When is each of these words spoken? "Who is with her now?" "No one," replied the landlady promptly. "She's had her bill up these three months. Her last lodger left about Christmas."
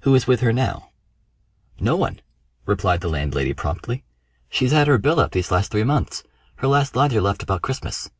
"Who 0.00 0.14
is 0.14 0.26
with 0.26 0.40
her 0.40 0.52
now?" 0.52 0.90
"No 1.80 1.96
one," 1.96 2.20
replied 2.66 3.00
the 3.00 3.08
landlady 3.08 3.54
promptly. 3.54 4.04
"She's 4.50 4.72
had 4.72 4.88
her 4.88 4.98
bill 4.98 5.18
up 5.18 5.32
these 5.32 5.48
three 5.48 5.84
months. 5.84 6.22
Her 6.56 6.68
last 6.68 6.94
lodger 6.96 7.22
left 7.22 7.42
about 7.42 7.62
Christmas." 7.62 8.10